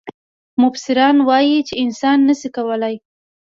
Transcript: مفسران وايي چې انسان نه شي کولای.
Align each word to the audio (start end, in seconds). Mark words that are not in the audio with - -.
مفسران 0.61 1.17
وايي 1.27 1.57
چې 1.67 1.73
انسان 1.83 2.17
نه 2.27 2.33
شي 2.39 2.49
کولای. 2.55 2.95